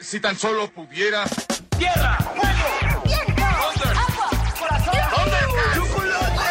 Si 0.00 0.20
tan 0.20 0.36
solo 0.38 0.70
pudiera. 0.70 1.24
¡Tierra! 1.76 2.16
¡Fuego! 2.18 3.02
¡Viento! 3.04 3.42
¡Agua! 3.44 4.30
¡Corazón! 4.58 4.94
¡Chocolate! 5.74 6.44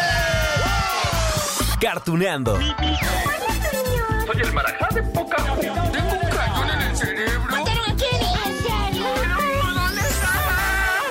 Cartuneando. 1.80 2.58
Soy 2.58 4.40
el 4.42 4.52
marajá 4.52 4.88
de 4.94 5.02
poca 5.02 5.36
Tengo 5.36 6.12
un 6.12 6.30
cañón 6.30 6.70
en 6.70 6.80
el 6.82 6.96
cerebro. 6.96 7.50
¿Mataron 7.50 7.90
a 7.90 7.96
Kenny? 7.96 8.32
¿En 8.46 8.56
serio? 8.62 9.06
¿Dónde 9.74 10.00
está? 10.02 10.30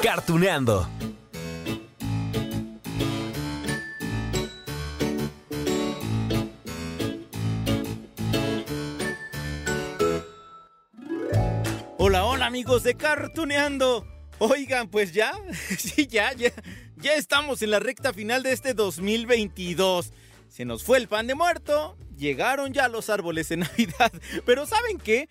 Cartuneando. 0.04 0.88
Amigos 12.48 12.84
de 12.84 12.96
Cartuneando. 12.96 14.08
Oigan, 14.40 14.88
pues 14.88 15.12
ya, 15.12 15.34
sí, 15.78 16.08
ya, 16.08 16.32
ya, 16.32 16.54
ya 16.96 17.14
estamos 17.16 17.62
en 17.62 17.72
la 17.72 17.80
recta 17.80 18.14
final 18.14 18.42
de 18.42 18.54
este 18.54 18.74
2022. 18.74 20.14
Se 20.48 20.64
nos 20.64 20.86
fue 20.86 20.98
el 20.98 21.10
pan 21.10 21.28
de 21.28 21.36
muerto, 21.36 21.98
llegaron 22.16 22.72
ya 22.72 22.88
los 22.88 23.10
árboles 23.10 23.50
de 23.50 23.58
Navidad, 23.58 24.14
pero 24.46 24.66
¿saben 24.66 24.98
qué? 24.98 25.28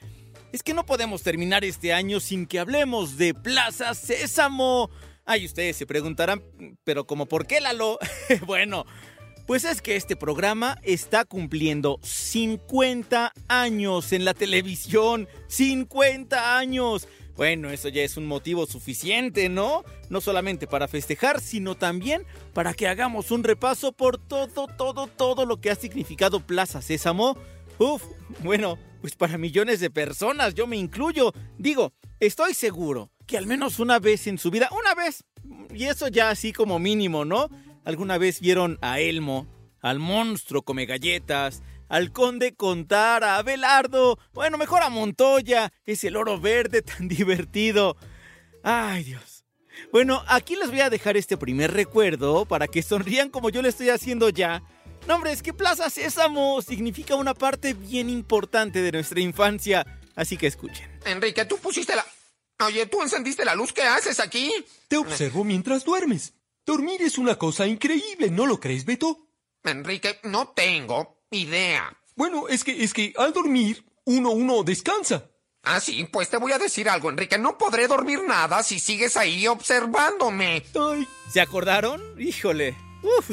Es 0.52 0.62
que 0.62 0.74
no 0.74 0.84
podemos 0.84 1.23
terminar 1.23 1.65
este 1.65 1.95
año 1.95 2.21
sin 2.21 2.47
que 2.47 2.59
hablemos 2.59 3.16
de 3.16 3.33
Plaza 3.33 3.95
Sésamo. 3.95 4.91
Ay, 5.24 5.46
ustedes 5.46 5.74
se 5.77 5.87
preguntarán, 5.87 6.43
pero 6.85 7.07
como 7.07 7.24
por 7.24 7.46
qué 7.46 7.62
Lalo? 7.62 7.98
bueno, 8.46 8.85
pues 9.47 9.65
es 9.65 9.81
que 9.81 9.97
este 9.97 10.17
programa 10.17 10.79
está 10.83 11.25
cumpliendo 11.25 12.01
50 12.03 13.33
años 13.49 14.13
en 14.13 14.25
la 14.25 14.35
televisión. 14.35 15.29
50 15.47 16.59
años. 16.59 17.07
Bueno, 17.37 17.71
eso 17.71 17.89
ya 17.89 18.03
es 18.03 18.17
un 18.17 18.27
motivo 18.27 18.67
suficiente, 18.67 19.49
¿no? 19.49 19.85
No 20.09 20.21
solamente 20.21 20.67
para 20.67 20.88
festejar, 20.88 21.41
sino 21.41 21.77
también 21.77 22.25
para 22.55 22.75
que 22.75 22.88
hagamos 22.88 23.30
un 23.30 23.45
repaso 23.45 23.93
por 23.93 24.19
todo, 24.19 24.66
todo, 24.66 25.07
todo 25.07 25.47
lo 25.47 25.60
que 25.60 25.71
ha 25.71 25.75
significado 25.75 26.41
Plaza 26.41 26.83
Sésamo. 26.83 27.37
Uf, 27.79 28.03
bueno, 28.43 28.79
pues 29.01 29.15
para 29.15 29.38
millones 29.38 29.81
de 29.81 29.91
personas, 29.91 30.55
yo 30.55 30.66
me 30.66 30.77
incluyo. 30.77 31.33
Digo, 31.59 31.93
estoy 32.21 32.55
seguro 32.55 33.13
que 33.27 33.37
al 33.37 33.47
menos 33.47 33.79
una 33.79 33.99
vez 33.99 34.27
en 34.27 34.38
su 34.38 34.51
vida, 34.51 34.71
una 34.73 34.95
vez, 34.95 35.23
y 35.75 35.85
eso 35.85 36.09
ya 36.09 36.31
así 36.31 36.53
como 36.53 36.79
mínimo, 36.79 37.25
¿no? 37.25 37.49
¿Alguna 37.87 38.18
vez 38.18 38.40
vieron 38.40 38.80
a 38.82 38.98
Elmo, 38.98 39.46
al 39.80 40.01
monstruo 40.01 40.62
come 40.62 40.87
galletas, 40.87 41.62
al 41.88 42.10
conde 42.10 42.56
contar, 42.56 43.23
a 43.23 43.37
Abelardo, 43.37 44.18
bueno, 44.32 44.59
mejor 44.59 44.82
a 44.82 44.88
Montoya, 44.88 45.73
ese 45.84 46.10
loro 46.10 46.40
verde 46.40 46.82
tan 46.82 47.07
divertido? 47.09 47.96
Ay, 48.64 49.04
Dios. 49.04 49.45
Bueno, 49.92 50.24
aquí 50.26 50.57
les 50.57 50.70
voy 50.70 50.80
a 50.80 50.90
dejar 50.90 51.16
este 51.16 51.37
primer 51.37 51.74
recuerdo 51.74 52.45
para 52.45 52.66
que 52.66 52.82
sonrían 52.82 53.30
como 53.30 53.51
yo 53.51 53.62
lo 53.62 53.68
estoy 53.68 53.90
haciendo 53.90 54.30
ya. 54.30 54.64
No, 55.07 55.14
hombre, 55.14 55.30
es 55.30 55.40
que 55.40 55.54
Plaza 55.54 55.88
Sésamo 55.88 56.60
significa 56.62 57.14
una 57.14 57.34
parte 57.34 57.73
bien 57.73 58.10
importante 58.10 58.82
de 58.82 58.90
nuestra 58.90 59.20
infancia, 59.20 59.87
así 60.16 60.37
que 60.37 60.48
escuchen. 60.48 60.90
Enrique, 61.04 61.45
tú 61.45 61.57
pusiste 61.59 61.95
la... 61.95 62.04
Oye, 62.66 62.87
tú 62.87 63.01
encendiste 63.01 63.45
la 63.45 63.54
luz, 63.54 63.73
¿qué 63.73 63.82
haces 63.82 64.19
aquí? 64.19 64.50
Te 64.88 64.97
observo 64.97 65.44
mientras 65.44 65.84
duermes. 65.84 66.32
Dormir 66.67 67.00
es 67.00 67.17
una 67.17 67.37
cosa 67.37 67.65
increíble, 67.69 68.28
¿no 68.28 68.45
lo 68.45 68.59
crees, 68.59 68.84
Beto? 68.84 69.28
Enrique, 69.62 70.19
no 70.25 70.49
tengo 70.49 71.22
idea. 71.31 71.97
Bueno, 72.17 72.49
es 72.49 72.65
que 72.65 72.83
es 72.83 72.93
que 72.93 73.12
al 73.17 73.33
dormir 73.33 73.84
uno 74.05 74.31
uno 74.31 74.65
descansa. 74.65 75.31
Ah, 75.62 75.78
sí, 75.78 76.09
pues 76.12 76.28
te 76.28 76.39
voy 76.39 76.50
a 76.50 76.59
decir 76.59 76.89
algo, 76.89 77.09
Enrique. 77.09 77.39
No 77.39 77.56
podré 77.56 77.87
dormir 77.87 78.21
nada 78.27 78.65
si 78.65 78.81
sigues 78.81 79.17
ahí 79.17 79.47
observándome. 79.47 80.65
Ay, 80.75 81.06
¿Se 81.33 81.41
acordaron? 81.41 82.03
Híjole. 82.21 82.77
Uf, 83.03 83.31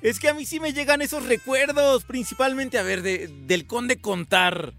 es 0.00 0.18
que 0.18 0.28
a 0.30 0.34
mí 0.34 0.46
sí 0.46 0.58
me 0.58 0.72
llegan 0.72 1.02
esos 1.02 1.26
recuerdos, 1.26 2.04
principalmente, 2.04 2.78
a 2.78 2.82
ver, 2.82 3.02
de, 3.02 3.28
del 3.28 3.66
conde 3.66 4.00
contar. 4.00 4.72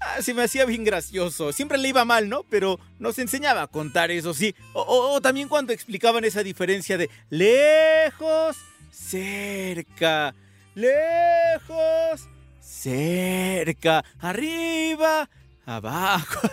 Ah, 0.00 0.22
se 0.22 0.32
me 0.32 0.42
hacía 0.42 0.64
bien 0.64 0.82
gracioso. 0.82 1.52
Siempre 1.52 1.76
le 1.76 1.88
iba 1.88 2.04
mal, 2.06 2.28
¿no? 2.28 2.42
Pero 2.44 2.80
nos 2.98 3.18
enseñaba 3.18 3.62
a 3.62 3.66
contar, 3.66 4.10
eso 4.10 4.32
sí. 4.32 4.54
O, 4.72 5.20
también 5.20 5.48
cuando 5.48 5.74
explicaban 5.74 6.24
esa 6.24 6.42
diferencia 6.42 6.96
de 6.96 7.10
lejos, 7.28 8.56
cerca, 8.90 10.34
lejos, 10.74 12.28
cerca, 12.60 14.02
arriba, 14.18 15.28
abajo. 15.66 16.48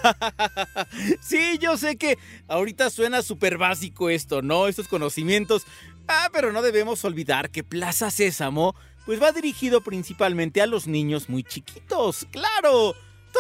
sí, 1.22 1.58
yo 1.60 1.78
sé 1.78 1.96
que 1.96 2.18
ahorita 2.50 2.90
suena 2.90 3.22
súper 3.22 3.58
básico 3.58 4.10
esto, 4.10 4.42
¿no? 4.42 4.68
Estos 4.68 4.90
conocimientos. 4.90 5.64
Ah, 6.10 6.30
pero 6.34 6.52
no 6.52 6.62
debemos 6.62 7.06
olvidar 7.06 7.50
que 7.50 7.64
Plaza 7.64 8.12
Sésamo 8.12 8.76
pues 9.06 9.22
va 9.24 9.32
dirigido 9.32 9.80
principalmente 9.80 10.62
a 10.62 10.68
los 10.68 10.86
niños 10.86 11.30
muy 11.30 11.42
chiquitos, 11.42 12.28
claro. 12.30 12.94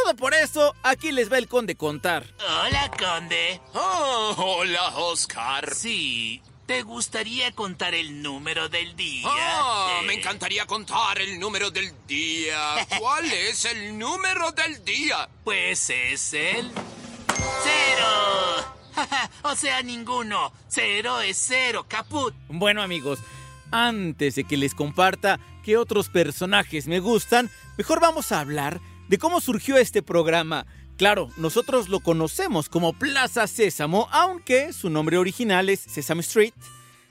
Todo 0.04 0.16
por 0.16 0.34
eso, 0.34 0.76
aquí 0.84 1.12
les 1.12 1.32
va 1.32 1.38
el 1.38 1.48
conde 1.48 1.76
contar. 1.76 2.26
Hola, 2.40 2.92
Conde. 2.98 3.60
Oh, 3.74 4.36
hola, 4.38 4.96
Oscar. 4.98 5.74
Sí, 5.74 6.42
¿te 6.66 6.84
gustaría 6.84 7.52
contar 7.54 7.94
el 7.96 8.22
número 8.22 8.70
del 8.70 8.96
día? 8.96 9.28
Ah, 9.30 10.00
Eh, 10.02 10.06
me 10.06 10.14
encantaría 10.14 10.66
contar 10.66 11.20
el 11.20 11.40
número 11.40 11.72
del 11.72 11.92
día. 12.08 12.76
¿Cuál 13.00 13.32
es 13.32 13.66
el 13.66 13.98
número 13.98 14.52
del 14.52 14.84
día? 14.86 15.28
Pues 15.44 15.90
es 15.90 16.34
el... 16.34 16.72
¡Cero! 17.64 18.76
o 19.44 19.56
sea, 19.56 19.82
ninguno. 19.82 20.54
Cero 20.68 21.22
es 21.22 21.38
cero, 21.38 21.86
caput. 21.88 22.34
Bueno 22.50 22.82
amigos, 22.82 23.20
antes 23.72 24.36
de 24.36 24.44
que 24.44 24.58
les 24.58 24.74
comparta 24.76 25.40
qué 25.64 25.76
otros 25.78 26.10
personajes 26.10 26.88
me 26.88 27.00
gustan, 27.00 27.50
mejor 27.78 28.00
vamos 28.00 28.32
a 28.32 28.40
hablar 28.40 28.80
de 29.08 29.18
cómo 29.18 29.42
surgió 29.42 29.78
este 29.78 30.02
programa. 30.02 30.66
Claro, 30.98 31.30
nosotros 31.38 31.90
lo 31.90 32.00
conocemos 32.00 32.70
como 32.70 32.94
Plaza 32.94 33.46
Sésamo, 33.48 34.08
aunque 34.12 34.74
su 34.74 34.90
nombre 34.90 35.18
original 35.18 35.70
es 35.70 35.80
Sesame 35.80 36.22
Street. 36.22 36.54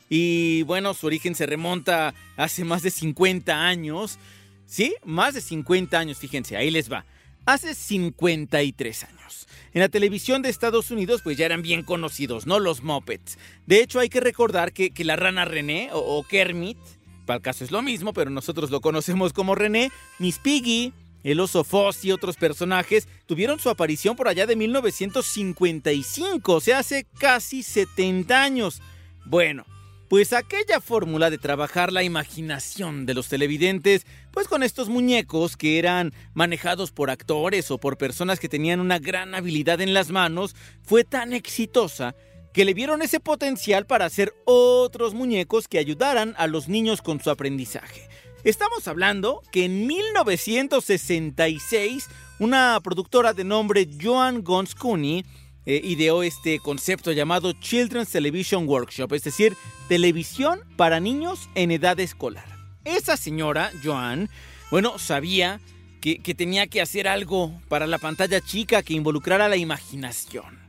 Y 0.08 0.62
bueno, 0.62 0.94
su 0.94 1.06
origen 1.06 1.34
se 1.34 1.46
remonta 1.46 2.14
hace 2.36 2.64
más 2.64 2.82
de 2.82 2.90
50 2.90 3.66
años. 3.66 4.18
¿Sí? 4.66 4.94
Más 5.04 5.34
de 5.34 5.40
50 5.40 5.98
años, 5.98 6.18
fíjense, 6.18 6.56
ahí 6.56 6.70
les 6.70 6.90
va. 6.90 7.04
Hace 7.44 7.74
53 7.74 9.04
años. 9.04 9.46
En 9.72 9.80
la 9.80 9.88
televisión 9.88 10.42
de 10.42 10.48
Estados 10.48 10.90
Unidos, 10.90 11.20
pues 11.22 11.36
ya 11.36 11.46
eran 11.46 11.62
bien 11.62 11.82
conocidos, 11.82 12.46
¿no? 12.46 12.58
Los 12.58 12.82
Muppets. 12.82 13.38
De 13.66 13.80
hecho, 13.80 14.00
hay 14.00 14.08
que 14.08 14.20
recordar 14.20 14.72
que, 14.72 14.92
la 15.04 15.14
rana 15.14 15.44
René 15.44 15.90
o, 15.92 15.98
o 15.98 16.22
Kermit, 16.24 16.78
para 17.26 17.36
el 17.36 17.42
caso 17.42 17.62
es 17.62 17.70
lo 17.70 17.82
mismo, 17.82 18.12
pero 18.12 18.30
nosotros 18.30 18.70
lo 18.70 18.80
conocemos 18.80 19.32
como 19.32 19.54
René, 19.54 19.92
Miss 20.18 20.38
Piggy, 20.38 20.92
el 21.32 21.40
oso 21.40 21.64
Foz 21.64 22.04
y 22.04 22.12
otros 22.12 22.36
personajes 22.36 23.08
tuvieron 23.26 23.58
su 23.58 23.68
aparición 23.68 24.14
por 24.14 24.28
allá 24.28 24.46
de 24.46 24.54
1955, 24.54 26.52
o 26.52 26.60
sea, 26.60 26.78
hace 26.78 27.04
casi 27.18 27.64
70 27.64 28.40
años. 28.40 28.80
Bueno, 29.24 29.64
pues 30.08 30.32
aquella 30.32 30.80
fórmula 30.80 31.28
de 31.30 31.38
trabajar 31.38 31.92
la 31.92 32.04
imaginación 32.04 33.06
de 33.06 33.14
los 33.14 33.26
televidentes, 33.26 34.06
pues 34.30 34.46
con 34.46 34.62
estos 34.62 34.88
muñecos 34.88 35.56
que 35.56 35.80
eran 35.80 36.12
manejados 36.32 36.92
por 36.92 37.10
actores 37.10 37.72
o 37.72 37.78
por 37.78 37.98
personas 37.98 38.38
que 38.38 38.48
tenían 38.48 38.78
una 38.78 39.00
gran 39.00 39.34
habilidad 39.34 39.80
en 39.80 39.94
las 39.94 40.10
manos, 40.10 40.54
fue 40.82 41.02
tan 41.02 41.32
exitosa 41.32 42.14
que 42.52 42.64
le 42.64 42.72
vieron 42.72 43.02
ese 43.02 43.18
potencial 43.18 43.84
para 43.84 44.04
hacer 44.04 44.32
otros 44.44 45.12
muñecos 45.12 45.66
que 45.66 45.78
ayudaran 45.78 46.34
a 46.38 46.46
los 46.46 46.68
niños 46.68 47.02
con 47.02 47.20
su 47.20 47.30
aprendizaje. 47.30 48.08
Estamos 48.46 48.86
hablando 48.86 49.42
que 49.50 49.64
en 49.64 49.88
1966 49.88 52.08
una 52.38 52.78
productora 52.80 53.32
de 53.32 53.42
nombre 53.42 53.88
Joan 54.00 54.44
Gons 54.44 54.76
Cooney 54.76 55.24
eh, 55.64 55.80
ideó 55.82 56.22
este 56.22 56.60
concepto 56.60 57.10
llamado 57.10 57.54
Children's 57.54 58.10
Television 58.10 58.68
Workshop, 58.68 59.14
es 59.14 59.24
decir, 59.24 59.56
televisión 59.88 60.60
para 60.76 61.00
niños 61.00 61.48
en 61.56 61.72
edad 61.72 61.98
escolar. 61.98 62.46
Esa 62.84 63.16
señora, 63.16 63.72
Joan, 63.82 64.30
bueno, 64.70 64.96
sabía 65.00 65.60
que 66.00 66.34
tenía 66.36 66.68
que 66.68 66.80
hacer 66.80 67.08
algo 67.08 67.60
para 67.66 67.88
la 67.88 67.98
pantalla 67.98 68.40
chica 68.40 68.84
que 68.84 68.94
involucrara 68.94 69.48
la 69.48 69.56
imaginación, 69.56 70.60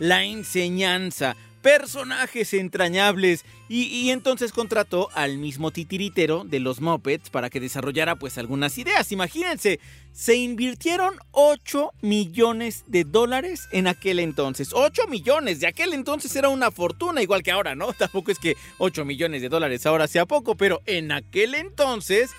la 0.00 0.24
enseñanza, 0.24 1.36
personajes 1.62 2.54
entrañables 2.54 3.44
y, 3.68 4.10
entonces 4.10 4.52
contrató 4.52 5.08
al 5.14 5.38
mismo 5.38 5.70
titiritero 5.70 6.44
de 6.44 6.58
los 6.58 6.80
Muppets 6.80 7.30
para 7.30 7.50
que 7.50 7.60
desarrollara 7.60 8.16
pues 8.16 8.36
algunas 8.38 8.76
ideas. 8.78 9.12
Imagínense, 9.12 9.78
se 10.12 10.34
invirtieron 10.34 11.14
8 11.30 11.92
millones 12.02 12.84
de 12.88 13.04
dólares 13.04 13.68
en 13.70 13.86
aquel 13.86 14.18
entonces. 14.18 14.70
8 14.72 15.06
millones, 15.06 15.60
de 15.60 15.68
aquel 15.68 15.92
entonces 15.92 16.34
era 16.34 16.48
una 16.48 16.72
fortuna 16.72 17.22
igual 17.22 17.42
que 17.44 17.52
ahora, 17.52 17.76
¿no? 17.76 17.92
Tampoco 17.98 18.32
es 18.32 18.38
que 18.38 18.56
8 18.78 19.04
millones 19.04 19.42
de 19.42 19.48
dólares 19.48 19.86
ahora 19.86 20.08
sea 20.08 20.26
poco, 20.26 20.56
pero 20.56 20.80
en 20.86 21.12
aquel 21.12 21.54
entonces 21.54 22.30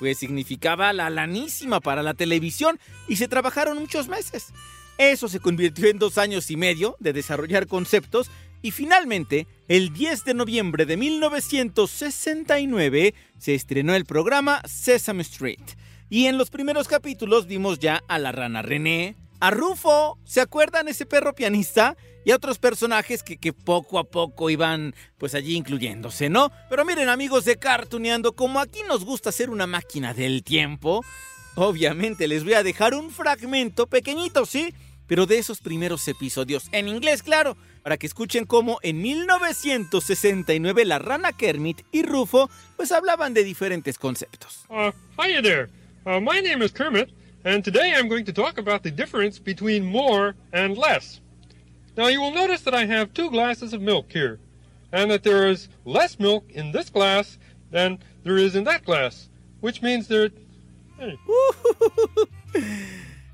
pues 0.00 0.18
significaba 0.18 0.92
la 0.92 1.08
lanísima 1.08 1.80
para 1.80 2.02
la 2.02 2.14
televisión 2.14 2.80
y 3.06 3.16
se 3.16 3.28
trabajaron 3.28 3.78
muchos 3.78 4.08
meses. 4.08 4.52
Eso 4.98 5.28
se 5.28 5.40
convirtió 5.40 5.88
en 5.88 5.98
dos 5.98 6.18
años 6.18 6.50
y 6.50 6.56
medio 6.56 6.96
de 7.00 7.12
desarrollar 7.12 7.66
conceptos 7.66 8.30
y 8.64 8.70
finalmente, 8.70 9.46
el 9.68 9.92
10 9.92 10.24
de 10.24 10.32
noviembre 10.32 10.86
de 10.86 10.96
1969, 10.96 13.14
se 13.36 13.54
estrenó 13.54 13.94
el 13.94 14.06
programa 14.06 14.62
Sesame 14.64 15.20
Street. 15.20 15.60
Y 16.08 16.28
en 16.28 16.38
los 16.38 16.48
primeros 16.48 16.88
capítulos 16.88 17.46
vimos 17.46 17.78
ya 17.78 18.02
a 18.08 18.18
la 18.18 18.32
rana 18.32 18.62
René, 18.62 19.16
a 19.38 19.50
Rufo, 19.50 20.18
¿se 20.24 20.40
acuerdan 20.40 20.88
ese 20.88 21.04
perro 21.04 21.34
pianista? 21.34 21.98
Y 22.24 22.30
a 22.30 22.36
otros 22.36 22.58
personajes 22.58 23.22
que, 23.22 23.52
poco 23.52 23.98
a 23.98 24.04
poco 24.04 24.48
iban 24.48 24.94
pues 25.18 25.34
allí 25.34 25.56
incluyéndose, 25.56 26.30
¿no? 26.30 26.50
Pero 26.70 26.86
miren 26.86 27.10
amigos 27.10 27.44
de 27.44 27.58
Cartuneando, 27.58 28.32
como 28.32 28.60
aquí 28.60 28.80
nos 28.88 29.04
gusta 29.04 29.30
ser 29.30 29.50
una 29.50 29.66
máquina 29.66 30.14
del 30.14 30.42
tiempo, 30.42 31.04
obviamente 31.54 32.28
les 32.28 32.44
voy 32.44 32.54
a 32.54 32.62
dejar 32.62 32.94
un 32.94 33.10
fragmento 33.10 33.88
pequeñito, 33.88 34.46
¿sí? 34.46 34.72
Pero 35.06 35.26
de 35.26 35.36
esos 35.36 35.60
primeros 35.60 36.08
episodios, 36.08 36.70
en 36.72 36.88
inglés, 36.88 37.22
claro, 37.22 37.58
para 37.84 37.98
que 37.98 38.06
escuchen 38.06 38.46
cómo 38.46 38.78
en 38.82 39.02
1969 39.02 40.86
la 40.86 40.98
rana 40.98 41.32
Kermit 41.32 41.82
y 41.92 42.02
Rufo 42.02 42.48
pues 42.76 42.90
hablaban 42.90 43.34
de 43.34 43.44
diferentes 43.44 43.98
conceptos. 43.98 44.64
Uh, 44.70 44.90
hiya 45.22 45.42
there. 45.42 45.68
Uh, 46.06 46.18
my 46.18 46.40
name 46.40 46.64
is 46.64 46.72
Kermit, 46.72 47.10
and 47.44 47.62
today 47.62 47.94
I'm 47.94 48.08
going 48.08 48.24
to 48.24 48.32
talk 48.32 48.56
about 48.56 48.82
the 48.82 48.90
difference 48.90 49.38
between 49.38 49.84
more 49.84 50.34
and 50.54 50.78
less. 50.78 51.20
Now 51.94 52.08
you 52.08 52.22
will 52.22 52.32
notice 52.32 52.62
that 52.62 52.74
I 52.74 52.86
have 52.86 53.12
two 53.12 53.30
glasses 53.30 53.74
of 53.74 53.82
milk 53.82 54.10
here, 54.10 54.40
and 54.90 55.10
that 55.10 55.22
there 55.22 55.46
is 55.46 55.68
less 55.84 56.18
milk 56.18 56.50
in 56.50 56.72
this 56.72 56.88
glass 56.88 57.38
than 57.70 57.98
there 58.24 58.38
is 58.38 58.56
in 58.56 58.64
that 58.64 58.84
glass, 58.84 59.28
which 59.60 59.82
means 59.82 60.08
there... 60.08 60.30
Hey. 60.98 61.18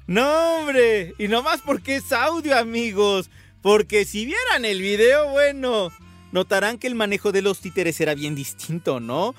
no, 0.08 0.58
hombre, 0.58 1.12
y 1.20 1.28
no 1.28 1.40
más 1.42 1.60
porque 1.64 1.96
es 1.96 2.10
audio, 2.12 2.58
amigos. 2.58 3.30
Porque 3.62 4.04
si 4.04 4.24
vieran 4.24 4.64
el 4.64 4.80
video, 4.80 5.28
bueno, 5.30 5.90
notarán 6.32 6.78
que 6.78 6.86
el 6.86 6.94
manejo 6.94 7.32
de 7.32 7.42
los 7.42 7.60
títeres 7.60 8.00
era 8.00 8.14
bien 8.14 8.34
distinto, 8.34 9.00
¿no? 9.00 9.34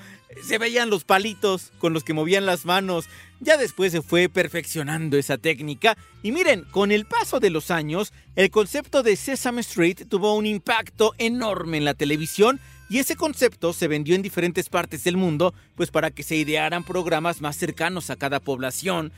Se 0.46 0.58
veían 0.58 0.90
los 0.90 1.04
palitos 1.04 1.72
con 1.78 1.92
los 1.92 2.04
que 2.04 2.14
movían 2.14 2.46
las 2.46 2.64
manos. 2.64 3.06
Ya 3.40 3.56
después 3.56 3.92
se 3.92 4.00
fue 4.00 4.28
perfeccionando 4.28 5.18
esa 5.18 5.38
técnica. 5.38 5.96
Y 6.22 6.32
miren, 6.32 6.64
con 6.70 6.92
el 6.92 7.04
paso 7.04 7.40
de 7.40 7.50
los 7.50 7.70
años, 7.70 8.12
el 8.36 8.50
concepto 8.50 9.02
de 9.02 9.16
Sesame 9.16 9.60
Street 9.60 10.06
tuvo 10.08 10.34
un 10.34 10.46
impacto 10.46 11.14
enorme 11.18 11.78
en 11.78 11.84
la 11.84 11.94
televisión 11.94 12.60
y 12.88 12.98
ese 12.98 13.16
concepto 13.16 13.72
se 13.72 13.88
vendió 13.88 14.14
en 14.14 14.22
diferentes 14.22 14.68
partes 14.68 15.02
del 15.04 15.16
mundo, 15.16 15.54
pues 15.74 15.90
para 15.90 16.10
que 16.10 16.22
se 16.22 16.36
idearan 16.36 16.84
programas 16.84 17.40
más 17.40 17.56
cercanos 17.56 18.10
a 18.10 18.16
cada 18.16 18.38
población 18.38 19.12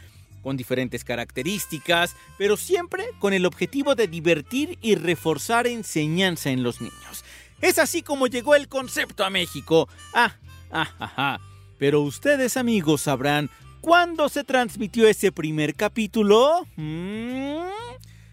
con 0.44 0.56
diferentes 0.56 1.02
características, 1.02 2.14
pero 2.38 2.56
siempre 2.56 3.06
con 3.18 3.32
el 3.32 3.46
objetivo 3.46 3.96
de 3.96 4.06
divertir 4.06 4.78
y 4.82 4.94
reforzar 4.94 5.66
enseñanza 5.66 6.50
en 6.50 6.62
los 6.62 6.80
niños. 6.80 7.24
Es 7.60 7.80
así 7.80 8.02
como 8.02 8.26
llegó 8.26 8.54
el 8.54 8.68
concepto 8.68 9.24
a 9.24 9.30
México. 9.30 9.88
Ah, 10.12 10.36
ah, 10.70 10.90
ah, 11.00 11.12
ah. 11.16 11.40
Pero 11.78 12.02
ustedes 12.02 12.58
amigos 12.58 13.00
sabrán 13.00 13.48
cuándo 13.80 14.28
se 14.28 14.44
transmitió 14.44 15.08
ese 15.08 15.32
primer 15.32 15.74
capítulo. 15.74 16.66
¿Mm? 16.76 17.62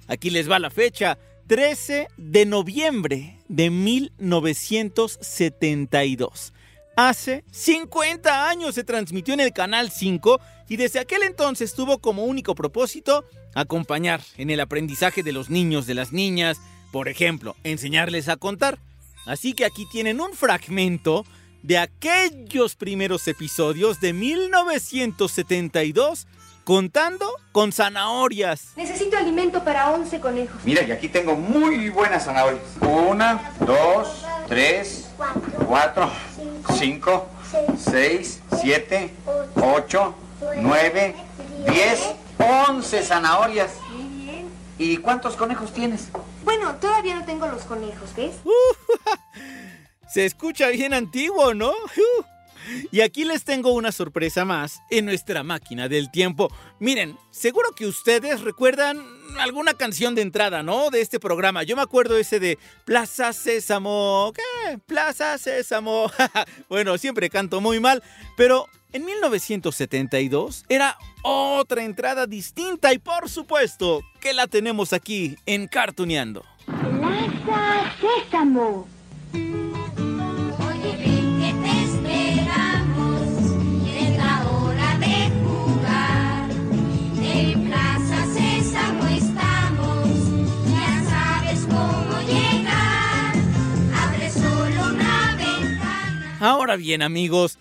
Aquí 0.07 0.29
les 0.29 0.51
va 0.51 0.59
la 0.59 0.69
fecha. 0.69 1.17
13 1.47 2.09
de 2.17 2.45
noviembre 2.45 3.39
de 3.47 3.69
1972. 3.69 6.51
Hace 6.95 7.43
50 7.51 8.49
años 8.49 8.75
se 8.75 8.83
transmitió 8.83 9.33
en 9.33 9.39
el 9.39 9.53
Canal 9.53 9.91
5 9.91 10.39
y 10.67 10.77
desde 10.77 10.99
aquel 10.99 11.23
entonces 11.23 11.73
tuvo 11.73 11.99
como 11.99 12.25
único 12.25 12.53
propósito 12.53 13.25
acompañar 13.55 14.21
en 14.37 14.49
el 14.49 14.59
aprendizaje 14.59 15.23
de 15.23 15.31
los 15.31 15.49
niños, 15.49 15.87
de 15.87 15.93
las 15.93 16.11
niñas, 16.11 16.59
por 16.91 17.07
ejemplo, 17.07 17.55
enseñarles 17.63 18.27
a 18.29 18.37
contar. 18.37 18.79
Así 19.25 19.53
que 19.53 19.65
aquí 19.65 19.85
tienen 19.91 20.19
un 20.19 20.33
fragmento 20.33 21.25
de 21.63 21.77
aquellos 21.77 22.75
primeros 22.75 23.27
episodios 23.27 24.01
de 24.01 24.13
1972 24.13 26.27
contando 26.63 27.31
con 27.51 27.71
zanahorias. 27.71 28.73
Necesito 28.75 29.17
alimento 29.17 29.63
para 29.63 29.91
11 29.91 30.19
conejos. 30.19 30.61
Mira, 30.63 30.83
y 30.83 30.91
aquí 30.91 31.07
tengo 31.07 31.35
muy 31.35 31.89
buenas 31.89 32.25
zanahorias. 32.25 32.63
Una, 32.81 33.53
dos, 33.59 34.25
tres, 34.47 35.09
cuatro, 35.67 36.09
cinco, 36.77 37.27
seis, 37.77 38.41
siete, 38.61 39.11
ocho, 39.55 40.15
nueve, 40.57 41.15
diez, 41.67 42.01
once 42.67 43.03
zanahorias. 43.03 43.71
¿Y 44.77 44.97
cuántos 44.97 45.35
conejos 45.35 45.71
tienes? 45.73 46.09
Bueno, 46.43 46.75
todavía 46.75 47.15
no 47.15 47.25
tengo 47.25 47.47
los 47.47 47.63
conejos, 47.63 48.15
¿ves? 48.15 48.35
Se 50.13 50.25
escucha 50.25 50.69
bien 50.69 50.93
antiguo, 50.93 51.53
¿no? 51.53 51.71
Y 52.91 53.01
aquí 53.01 53.23
les 53.23 53.43
tengo 53.43 53.73
una 53.73 53.91
sorpresa 53.91 54.45
más 54.45 54.81
en 54.89 55.05
nuestra 55.05 55.43
máquina 55.43 55.87
del 55.87 56.11
tiempo. 56.11 56.49
Miren, 56.79 57.17
seguro 57.31 57.71
que 57.75 57.85
ustedes 57.85 58.41
recuerdan 58.41 59.03
alguna 59.39 59.73
canción 59.73 60.15
de 60.15 60.21
entrada, 60.21 60.63
¿no? 60.63 60.89
De 60.89 61.01
este 61.01 61.19
programa. 61.19 61.63
Yo 61.63 61.75
me 61.75 61.81
acuerdo 61.81 62.17
ese 62.17 62.39
de 62.39 62.57
Plaza 62.85 63.33
Sésamo. 63.33 64.33
¿Qué? 64.35 64.77
Plaza 64.79 65.37
Sésamo. 65.37 66.11
bueno, 66.69 66.97
siempre 66.97 67.29
canto 67.29 67.61
muy 67.61 67.79
mal, 67.79 68.03
pero 68.37 68.67
en 68.93 69.05
1972 69.05 70.65
era 70.69 70.97
otra 71.23 71.83
entrada 71.83 72.27
distinta 72.27 72.93
y 72.93 72.99
por 72.99 73.29
supuesto 73.29 74.01
que 74.19 74.33
la 74.33 74.47
tenemos 74.47 74.93
aquí 74.93 75.37
en 75.45 75.67
Cartuneando. 75.67 76.43
Plaza 76.65 77.95
Sésamo. 77.99 78.87
Ahora 96.41 96.75
bien, 96.75 97.03
amigos, 97.03 97.59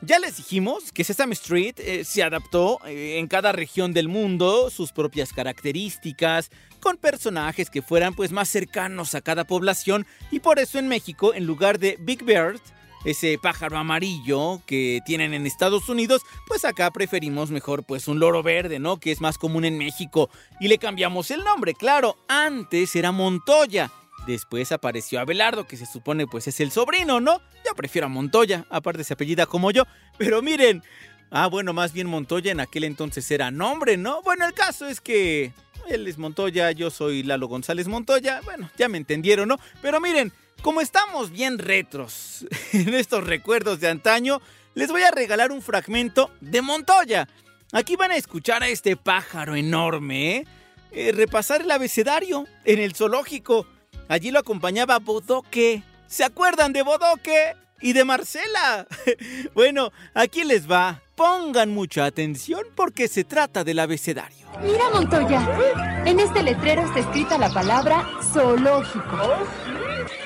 ya 0.00 0.18
les 0.18 0.38
dijimos 0.38 0.92
que 0.92 1.04
Sesame 1.04 1.34
Street 1.34 1.74
eh, 1.76 2.04
se 2.04 2.22
adaptó 2.22 2.80
eh, 2.86 3.18
en 3.18 3.28
cada 3.28 3.52
región 3.52 3.92
del 3.92 4.08
mundo, 4.08 4.70
sus 4.70 4.92
propias 4.92 5.34
características, 5.34 6.50
con 6.80 6.96
personajes 6.96 7.68
que 7.68 7.82
fueran 7.82 8.14
pues 8.14 8.32
más 8.32 8.48
cercanos 8.48 9.14
a 9.14 9.20
cada 9.20 9.44
población 9.44 10.06
y 10.30 10.40
por 10.40 10.58
eso 10.58 10.78
en 10.78 10.88
México, 10.88 11.34
en 11.34 11.44
lugar 11.44 11.78
de 11.78 11.98
Big 12.00 12.24
Bird, 12.24 12.62
ese 13.04 13.36
pájaro 13.36 13.76
amarillo 13.76 14.62
que 14.64 15.00
tienen 15.04 15.34
en 15.34 15.46
Estados 15.46 15.90
Unidos, 15.90 16.22
pues 16.48 16.64
acá 16.64 16.90
preferimos 16.92 17.50
mejor 17.50 17.84
pues 17.84 18.08
un 18.08 18.20
loro 18.20 18.42
verde, 18.42 18.78
¿no? 18.78 18.96
Que 18.96 19.12
es 19.12 19.20
más 19.20 19.36
común 19.36 19.66
en 19.66 19.76
México 19.76 20.30
y 20.60 20.68
le 20.68 20.78
cambiamos 20.78 21.30
el 21.30 21.44
nombre, 21.44 21.74
claro, 21.74 22.16
antes 22.26 22.96
era 22.96 23.12
Montoya. 23.12 23.90
Después 24.26 24.72
apareció 24.72 25.20
Abelardo, 25.20 25.66
que 25.66 25.76
se 25.76 25.86
supone 25.86 26.26
pues 26.26 26.46
es 26.48 26.60
el 26.60 26.70
sobrino, 26.70 27.20
¿no? 27.20 27.40
Yo 27.66 27.74
prefiero 27.74 28.06
a 28.06 28.10
Montoya, 28.10 28.64
aparte 28.70 29.04
se 29.04 29.12
apellida 29.12 29.46
como 29.46 29.70
yo. 29.70 29.84
Pero 30.16 30.40
miren, 30.40 30.82
ah 31.30 31.46
bueno, 31.48 31.72
más 31.72 31.92
bien 31.92 32.06
Montoya 32.06 32.52
en 32.52 32.60
aquel 32.60 32.84
entonces 32.84 33.30
era 33.30 33.50
nombre, 33.50 33.96
¿no? 33.96 34.22
Bueno, 34.22 34.46
el 34.46 34.54
caso 34.54 34.86
es 34.86 35.00
que 35.00 35.52
él 35.88 36.08
es 36.08 36.16
Montoya, 36.16 36.70
yo 36.70 36.90
soy 36.90 37.22
Lalo 37.22 37.48
González 37.48 37.86
Montoya. 37.86 38.40
Bueno, 38.44 38.70
ya 38.78 38.88
me 38.88 38.96
entendieron, 38.96 39.48
¿no? 39.48 39.58
Pero 39.82 40.00
miren, 40.00 40.32
como 40.62 40.80
estamos 40.80 41.30
bien 41.30 41.58
retros 41.58 42.46
en 42.72 42.94
estos 42.94 43.24
recuerdos 43.24 43.80
de 43.80 43.88
antaño, 43.88 44.40
les 44.74 44.90
voy 44.90 45.02
a 45.02 45.10
regalar 45.10 45.52
un 45.52 45.60
fragmento 45.60 46.30
de 46.40 46.62
Montoya. 46.62 47.28
Aquí 47.72 47.96
van 47.96 48.12
a 48.12 48.16
escuchar 48.16 48.62
a 48.62 48.68
este 48.68 48.96
pájaro 48.96 49.56
enorme, 49.56 50.36
¿eh? 50.36 50.46
Eh, 50.92 51.10
repasar 51.12 51.62
el 51.62 51.70
abecedario 51.72 52.46
en 52.64 52.78
el 52.78 52.94
zoológico. 52.94 53.66
Allí 54.08 54.30
lo 54.30 54.38
acompañaba 54.38 54.98
Bodoque. 54.98 55.82
¿Se 56.06 56.24
acuerdan 56.24 56.72
de 56.72 56.82
Bodoque? 56.82 57.56
Y 57.80 57.92
de 57.92 58.04
Marcela. 58.04 58.86
bueno, 59.54 59.92
aquí 60.14 60.44
les 60.44 60.70
va. 60.70 61.00
Pongan 61.16 61.70
mucha 61.70 62.06
atención 62.06 62.62
porque 62.74 63.08
se 63.08 63.24
trata 63.24 63.62
del 63.62 63.78
abecedario. 63.78 64.46
Mira, 64.62 64.90
Montoya. 64.90 66.02
En 66.04 66.20
este 66.20 66.42
letrero 66.42 66.82
está 66.82 67.00
escrita 67.00 67.38
la 67.38 67.52
palabra 67.52 68.06
zoológico. 68.32 69.46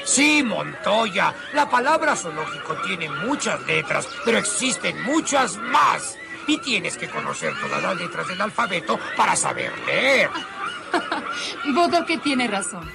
Sí, 0.04 0.42
Montoya. 0.42 1.34
La 1.54 1.68
palabra 1.68 2.16
zoológico 2.16 2.76
tiene 2.86 3.08
muchas 3.08 3.64
letras, 3.66 4.08
pero 4.24 4.38
existen 4.38 5.02
muchas 5.02 5.56
más. 5.56 6.16
Y 6.46 6.58
tienes 6.58 6.96
que 6.96 7.08
conocer 7.08 7.52
todas 7.60 7.82
las 7.82 7.96
letras 7.96 8.26
del 8.28 8.40
alfabeto 8.40 8.98
para 9.16 9.36
saber 9.36 9.70
leer. 9.86 10.30
Bodoque 11.74 12.18
tiene 12.18 12.48
razón. 12.48 12.90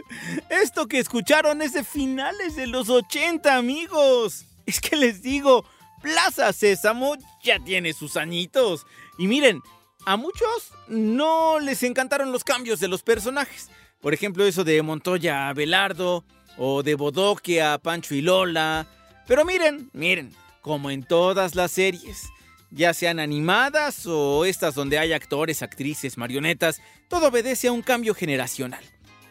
Esto 0.48 0.86
que 0.86 0.98
escucharon 0.98 1.62
es 1.62 1.72
de 1.72 1.84
finales 1.84 2.56
de 2.56 2.66
los 2.66 2.88
80, 2.88 3.56
amigos. 3.56 4.46
Es 4.66 4.80
que 4.80 4.96
les 4.96 5.22
digo, 5.22 5.64
Plaza 6.02 6.52
Sésamo 6.52 7.16
ya 7.42 7.58
tiene 7.58 7.92
sus 7.92 8.16
añitos. 8.16 8.86
Y 9.18 9.26
miren, 9.26 9.60
a 10.04 10.16
muchos 10.16 10.72
no 10.88 11.60
les 11.60 11.82
encantaron 11.82 12.32
los 12.32 12.44
cambios 12.44 12.80
de 12.80 12.88
los 12.88 13.02
personajes. 13.02 13.70
Por 14.00 14.14
ejemplo, 14.14 14.44
eso 14.44 14.64
de 14.64 14.82
Montoya 14.82 15.48
a 15.48 15.52
Belardo 15.52 16.24
o 16.58 16.82
de 16.82 16.94
Bodoque 16.94 17.62
a 17.62 17.78
Pancho 17.78 18.14
y 18.14 18.20
Lola. 18.20 18.86
Pero 19.26 19.44
miren, 19.44 19.90
miren, 19.92 20.34
como 20.60 20.90
en 20.90 21.04
todas 21.04 21.54
las 21.54 21.72
series, 21.72 22.28
ya 22.70 22.94
sean 22.94 23.20
animadas 23.20 24.06
o 24.06 24.44
estas 24.44 24.74
donde 24.74 24.98
hay 24.98 25.12
actores, 25.12 25.62
actrices, 25.62 26.18
marionetas, 26.18 26.80
todo 27.08 27.28
obedece 27.28 27.68
a 27.68 27.72
un 27.72 27.82
cambio 27.82 28.14
generacional. 28.14 28.82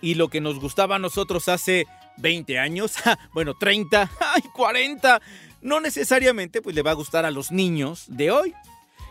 Y 0.02 0.16
lo 0.16 0.30
que 0.30 0.42
nos 0.42 0.60
gustaba 0.60 0.96
a 0.96 1.00
nosotros 1.00 1.48
hace 1.48 1.88
20 2.18 2.60
años, 2.60 2.96
bueno, 3.34 3.56
30, 3.56 4.10
ay, 4.20 4.42
40, 4.54 5.22
no 5.62 5.80
necesariamente 5.80 6.62
pues 6.62 6.76
le 6.76 6.82
va 6.82 6.92
a 6.92 6.96
gustar 6.96 7.26
a 7.26 7.32
los 7.32 7.52
niños 7.52 8.06
de 8.08 8.32
hoy, 8.32 8.54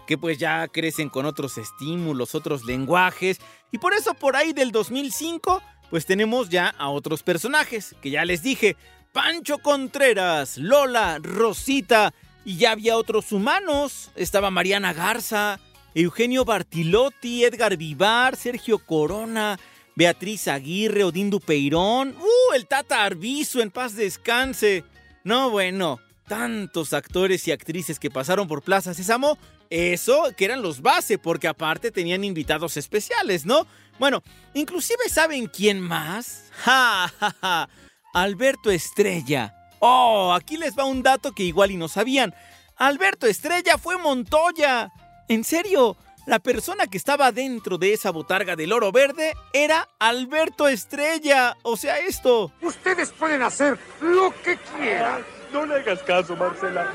que 0.07 0.19
pues 0.19 0.39
ya 0.39 0.67
crecen 0.69 1.09
con 1.09 1.27
otros 1.27 1.59
estímulos, 1.59 2.35
otros 2.35 2.65
lenguajes, 2.65 3.41
y 3.71 3.79
por 3.79 3.95
eso 3.95 4.15
por 4.15 4.37
ahí 4.37 4.53
del 4.53 4.73
2005 4.73 5.63
pues 5.91 6.07
tenemos 6.07 6.49
ya 6.49 6.69
a 6.79 6.89
otros 6.89 7.23
personajes, 7.23 7.97
que 8.01 8.11
ya 8.11 8.25
les 8.25 8.43
dije, 8.43 8.77
Pancho 9.13 9.59
Contreras, 9.59 10.57
Lola, 10.57 11.19
Rosita, 11.21 12.15
y 12.45 12.57
ya 12.57 12.71
había 12.73 12.97
otros 12.97 13.33
humanos, 13.33 14.11
estaba 14.15 14.51
Mariana 14.51 14.93
Garza, 14.93 15.59
Eugenio 15.95 16.45
Bartilotti, 16.45 17.45
Edgar 17.45 17.77
Vivar, 17.77 18.37
Sergio 18.37 18.79
Corona, 18.79 19.59
Beatriz 20.01 20.49
Aguirre, 20.49 21.05
Odín 21.05 21.29
Dupeirón, 21.29 22.17
¡uh! 22.19 22.55
el 22.55 22.67
Tata 22.67 23.05
Arbizu, 23.05 23.61
en 23.61 23.71
paz 23.71 23.95
descanse. 23.95 24.83
No, 25.25 25.51
bueno, 25.51 26.01
tantos 26.27 26.95
actores 26.95 27.47
y 27.47 27.53
actrices 27.53 27.99
que 27.99 28.11
pasaron 28.11 28.49
por 28.49 28.63
Plaza 28.63 28.95
Sésamo, 28.95 29.37
eso 29.69 30.33
que 30.39 30.47
eran 30.47 30.63
los 30.63 30.81
base, 30.81 31.19
porque 31.19 31.49
aparte 31.49 31.91
tenían 31.91 32.25
invitados 32.25 32.79
especiales, 32.79 33.45
¿no? 33.45 33.67
Bueno, 33.99 34.23
inclusive 34.55 35.07
¿saben 35.11 35.49
quién 35.49 35.83
más? 35.83 36.45
¡Ja, 36.65 37.13
ja, 37.21 37.37
ja! 37.39 37.69
Alberto 38.15 38.71
Estrella. 38.71 39.55
Oh, 39.81 40.33
aquí 40.33 40.57
les 40.57 40.79
va 40.79 40.87
un 40.87 41.03
dato 41.03 41.33
que 41.33 41.43
igual 41.43 41.73
y 41.73 41.77
no 41.77 41.89
sabían. 41.89 42.35
Alberto 42.77 43.27
Estrella 43.27 43.77
fue 43.77 43.99
Montoya. 43.99 44.91
En 45.29 45.45
serio, 45.45 45.99
la 46.31 46.39
persona 46.39 46.87
que 46.87 46.97
estaba 46.97 47.33
dentro 47.33 47.77
de 47.77 47.93
esa 47.93 48.13
botarga 48.13 48.55
del 48.55 48.73
oro 48.73 48.93
verde 48.93 49.37
era 49.53 49.89
Alberto 49.99 50.69
Estrella. 50.69 51.57
O 51.63 51.77
sea, 51.77 51.99
esto. 51.99 52.53
Ustedes 52.63 53.11
pueden 53.11 53.43
hacer 53.43 53.77
lo 54.01 54.33
que 54.45 54.57
quieran. 54.57 55.25
No 55.53 55.67
le 55.67 55.81
hagas 55.81 56.01
caso, 56.05 56.37
Marcela. 56.37 56.89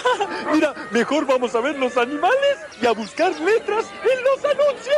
Mira, 0.52 0.74
mejor 0.90 1.24
vamos 1.24 1.54
a 1.54 1.60
ver 1.60 1.78
los 1.78 1.96
animales 1.96 2.58
y 2.82 2.84
a 2.86 2.92
buscar 2.92 3.32
letras 3.40 3.86
en 4.02 4.22
los 4.22 4.44
anuncios. 4.44 4.96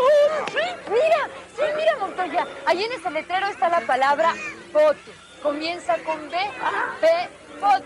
¿Sí? 0.49 0.91
Mira, 0.91 1.29
sí, 1.55 1.63
mira, 1.77 1.97
Montoya. 2.01 2.45
Allí 2.67 2.83
en 2.83 2.93
ese 2.93 3.09
letrero 3.09 3.47
está 3.47 3.69
la 3.69 3.83
palabra 3.83 4.35
foto. 4.73 4.97
Comienza 5.45 5.97
con 5.99 6.29
B, 6.29 6.37
B, 7.01 7.09
foto. 7.61 7.85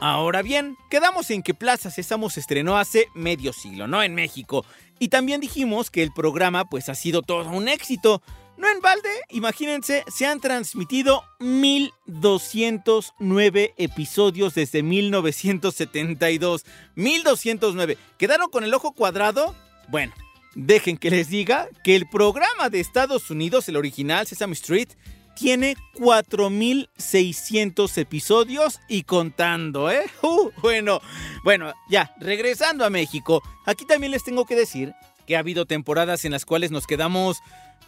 Ahora 0.00 0.42
bien, 0.42 0.76
quedamos 0.90 1.30
en 1.30 1.42
que 1.42 1.54
Plaza 1.54 1.90
Sésamo 1.90 2.28
se 2.30 2.40
estrenó 2.40 2.78
hace 2.78 3.08
medio 3.14 3.52
siglo, 3.52 3.86
¿no? 3.86 4.02
En 4.02 4.14
México. 4.14 4.64
Y 4.98 5.08
también 5.08 5.40
dijimos 5.40 5.90
que 5.90 6.02
el 6.02 6.12
programa 6.12 6.64
pues 6.66 6.88
ha 6.88 6.94
sido 6.94 7.20
todo 7.22 7.48
un 7.50 7.68
éxito. 7.68 8.22
No 8.56 8.68
en 8.68 8.80
balde, 8.80 9.08
imagínense, 9.30 10.04
se 10.08 10.26
han 10.26 10.40
transmitido 10.40 11.22
1209 11.38 13.74
episodios 13.78 14.54
desde 14.54 14.82
1972. 14.82 16.66
1209. 16.94 17.96
¿Quedaron 18.18 18.50
con 18.50 18.64
el 18.64 18.74
ojo 18.74 18.92
cuadrado? 18.92 19.54
Bueno, 19.88 20.12
dejen 20.54 20.98
que 20.98 21.10
les 21.10 21.30
diga 21.30 21.68
que 21.82 21.96
el 21.96 22.06
programa 22.08 22.68
de 22.68 22.80
Estados 22.80 23.30
Unidos, 23.30 23.66
el 23.68 23.76
original 23.76 24.26
Sesame 24.26 24.52
Street, 24.52 24.90
tiene 25.40 25.74
4600 25.94 27.96
episodios 27.96 28.78
y 28.88 29.04
contando, 29.04 29.90
¿eh? 29.90 30.04
Uh, 30.22 30.50
bueno, 30.60 31.00
bueno, 31.42 31.72
ya, 31.88 32.14
regresando 32.20 32.84
a 32.84 32.90
México, 32.90 33.42
aquí 33.64 33.86
también 33.86 34.12
les 34.12 34.22
tengo 34.22 34.44
que 34.44 34.54
decir 34.54 34.92
que 35.26 35.36
ha 35.36 35.38
habido 35.38 35.64
temporadas 35.64 36.26
en 36.26 36.32
las 36.32 36.44
cuales 36.44 36.70
nos 36.70 36.86
quedamos 36.86 37.38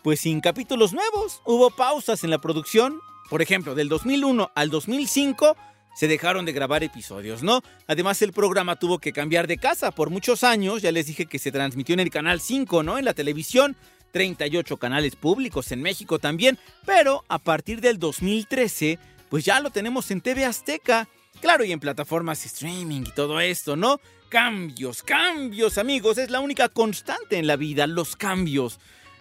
pues 0.02 0.20
sin 0.20 0.40
capítulos 0.40 0.94
nuevos. 0.94 1.42
Hubo 1.44 1.70
pausas 1.70 2.24
en 2.24 2.30
la 2.30 2.38
producción. 2.38 3.00
Por 3.28 3.42
ejemplo, 3.42 3.74
del 3.74 3.90
2001 3.90 4.50
al 4.54 4.70
2005 4.70 5.54
se 5.94 6.08
dejaron 6.08 6.46
de 6.46 6.52
grabar 6.52 6.82
episodios, 6.82 7.42
¿no? 7.42 7.60
Además 7.86 8.22
el 8.22 8.32
programa 8.32 8.76
tuvo 8.76 8.98
que 8.98 9.12
cambiar 9.12 9.46
de 9.46 9.58
casa 9.58 9.90
por 9.90 10.08
muchos 10.08 10.42
años. 10.42 10.80
Ya 10.80 10.90
les 10.90 11.06
dije 11.06 11.26
que 11.26 11.38
se 11.38 11.52
transmitió 11.52 11.92
en 11.92 12.00
el 12.00 12.10
canal 12.10 12.40
5, 12.40 12.82
¿no? 12.82 12.96
En 12.96 13.04
la 13.04 13.12
televisión. 13.12 13.76
38 14.12 14.76
canales 14.76 15.16
públicos 15.16 15.72
en 15.72 15.82
México 15.82 16.18
también. 16.18 16.58
Pero 16.86 17.24
a 17.28 17.38
partir 17.38 17.80
del 17.80 17.98
2013, 17.98 18.98
pues 19.28 19.44
ya 19.44 19.60
lo 19.60 19.70
tenemos 19.70 20.10
en 20.10 20.20
TV 20.20 20.44
Azteca. 20.44 21.08
Claro, 21.40 21.64
y 21.64 21.72
en 21.72 21.80
plataformas 21.80 22.46
streaming 22.46 23.02
y 23.02 23.12
todo 23.12 23.40
esto, 23.40 23.74
¿no? 23.74 24.00
Cambios, 24.28 25.02
cambios, 25.02 25.78
amigos. 25.78 26.18
Es 26.18 26.30
la 26.30 26.40
única 26.40 26.68
constante 26.68 27.38
en 27.38 27.46
la 27.46 27.56
vida, 27.56 27.86
los 27.86 28.14
cambios. 28.14 28.78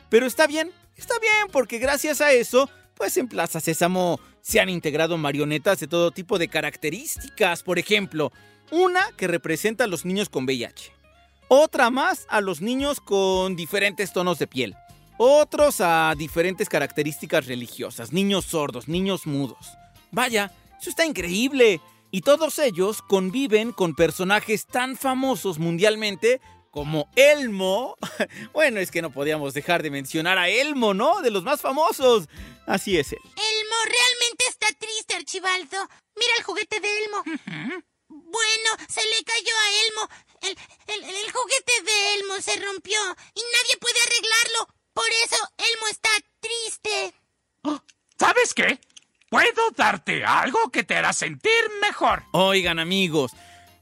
Pero 0.10 0.26
está 0.26 0.46
bien, 0.46 0.72
está 0.98 1.16
bien, 1.20 1.48
porque 1.52 1.80
gracias 1.80 2.22
a 2.22 2.32
eso, 2.32 2.70
pues 2.96 3.18
en 3.18 3.28
Plaza 3.28 3.60
Sésamo 3.60 4.20
se 4.42 4.60
han 4.60 4.70
integrado 4.70 5.18
marionetas 5.18 5.80
de 5.80 5.88
todo 5.88 6.12
tipo 6.12 6.38
de 6.38 6.50
características. 6.50 7.64
Por 7.64 7.80
ejemplo, 7.80 8.32
una 8.72 9.02
que 9.18 9.28
representa 9.28 9.86
a 9.86 9.88
los 9.88 10.06
niños 10.06 10.30
con 10.30 10.46
VIH. 10.46 11.01
Otra 11.54 11.90
más 11.90 12.28
a 12.30 12.40
los 12.40 12.62
niños 12.62 13.02
con 13.02 13.58
diferentes 13.58 14.14
tonos 14.14 14.40
de 14.40 14.48
piel. 14.48 14.74
Otros 15.18 15.82
a 15.82 16.16
diferentes 16.18 16.70
características 16.70 17.46
religiosas. 17.46 18.14
Niños 18.14 18.46
sordos, 18.46 18.88
niños 18.88 19.28
mudos. 19.28 19.68
Vaya, 20.12 20.54
eso 20.80 20.90
está 20.90 21.06
increíble. 21.06 21.82
Y 22.10 22.22
todos 22.22 22.58
ellos 22.58 23.02
conviven 23.02 23.74
con 23.74 23.96
personajes 23.96 24.66
tan 24.66 24.96
famosos 24.96 25.60
mundialmente 25.60 26.40
como 26.70 27.10
Elmo. 27.18 27.98
Bueno, 28.54 28.80
es 28.80 28.90
que 28.90 29.02
no 29.02 29.12
podíamos 29.12 29.54
dejar 29.54 29.84
de 29.84 29.92
mencionar 29.92 30.38
a 30.38 30.48
Elmo, 30.48 30.94
¿no? 30.94 31.20
De 31.20 31.32
los 31.32 31.44
más 31.44 31.60
famosos. 31.60 32.30
Así 32.66 32.98
es 32.98 33.12
él. 33.12 33.20
Elmo 33.26 33.76
realmente 33.84 34.46
está 34.48 34.68
triste, 34.80 35.16
Archibaldo. 35.16 35.90
Mira 36.16 36.32
el 36.38 36.44
juguete 36.46 36.80
de 36.80 36.98
Elmo. 36.98 37.24
Bueno, 38.08 38.70
se 38.88 39.02
le 39.02 39.24
cayó 39.26 39.54
a 39.54 39.88
Elmo. 39.88 40.31
El, 40.42 40.58
el- 40.88 41.04
el 41.04 41.32
juguete 41.32 41.74
de 41.86 42.14
Elmo 42.16 42.36
se 42.42 42.56
rompió 42.58 43.00
y 43.36 43.42
nadie 43.42 43.78
puede 43.80 43.96
arreglarlo. 44.06 44.68
Por 44.94 45.06
eso 45.24 45.38
Elmo 45.58 45.88
está 45.90 46.10
triste. 46.40 47.14
¿Sabes 48.20 48.54
qué? 48.54 48.80
Puedo 49.30 49.72
darte 49.76 50.26
algo 50.26 50.70
que 50.72 50.84
te 50.84 50.96
hará 50.96 51.14
sentir 51.14 51.52
mejor. 51.82 52.24
Oigan, 52.34 52.80
amigos. 52.80 53.32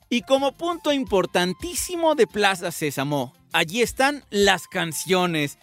Y 0.10 0.22
como 0.22 0.56
punto 0.58 0.92
importantísimo 0.94 2.16
de 2.16 2.28
Plaza 2.28 2.72
Sésamo, 2.72 3.34
allí 3.52 3.82
están 3.82 4.24
las 4.30 4.68
canciones. 4.68 5.58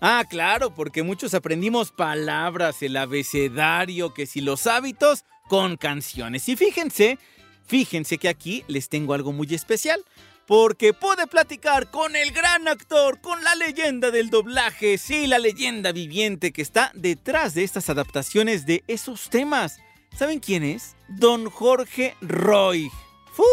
Ah, 0.00 0.24
claro, 0.28 0.74
porque 0.74 1.02
muchos 1.02 1.34
aprendimos 1.34 1.90
palabras, 1.92 2.82
el 2.82 2.96
abecedario, 2.96 4.14
que 4.14 4.26
si 4.26 4.40
los 4.40 4.66
hábitos, 4.66 5.24
con 5.48 5.76
canciones. 5.76 6.48
Y 6.48 6.56
fíjense, 6.56 7.18
fíjense 7.66 8.18
que 8.18 8.28
aquí 8.28 8.64
les 8.68 8.88
tengo 8.88 9.14
algo 9.14 9.32
muy 9.32 9.52
especial. 9.54 10.04
Porque 10.48 10.94
pude 10.94 11.26
platicar 11.26 11.90
con 11.90 12.16
el 12.16 12.32
gran 12.32 12.68
actor, 12.68 13.20
con 13.20 13.44
la 13.44 13.54
leyenda 13.54 14.10
del 14.10 14.30
doblaje, 14.30 14.96
sí, 14.96 15.26
la 15.26 15.38
leyenda 15.38 15.92
viviente 15.92 16.52
que 16.52 16.62
está 16.62 16.90
detrás 16.94 17.52
de 17.52 17.64
estas 17.64 17.90
adaptaciones 17.90 18.64
de 18.64 18.82
esos 18.88 19.28
temas. 19.28 19.78
¿Saben 20.16 20.40
quién 20.40 20.64
es? 20.64 20.96
Don 21.06 21.50
Jorge 21.50 22.16
Roy. 22.22 22.90
¡Fu! 23.34 23.44